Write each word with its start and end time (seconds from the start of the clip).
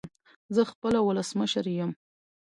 زه 0.55 0.61
خپله 0.71 0.99
ولسمشر 1.07 1.65
يم 1.79 1.91